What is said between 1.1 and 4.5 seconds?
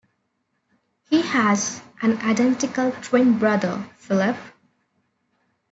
He has an identical twin brother, Phillip.